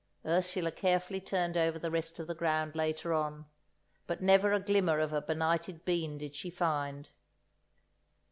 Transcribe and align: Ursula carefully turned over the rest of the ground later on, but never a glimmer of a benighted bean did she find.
Ursula 0.25 0.71
carefully 0.71 1.21
turned 1.21 1.55
over 1.55 1.77
the 1.77 1.91
rest 1.91 2.17
of 2.17 2.25
the 2.25 2.33
ground 2.33 2.73
later 2.75 3.13
on, 3.13 3.45
but 4.07 4.19
never 4.19 4.51
a 4.51 4.59
glimmer 4.59 4.97
of 4.99 5.13
a 5.13 5.21
benighted 5.21 5.85
bean 5.85 6.17
did 6.17 6.35
she 6.35 6.49
find. 6.49 7.11